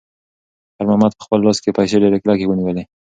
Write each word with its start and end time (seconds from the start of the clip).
خیر 0.75 0.85
محمد 0.89 1.11
په 1.15 1.23
خپل 1.25 1.39
لاس 1.45 1.57
کې 1.63 1.75
پیسې 1.77 1.95
ډېرې 2.03 2.17
کلکې 2.23 2.45
ونیولې. 2.47 2.83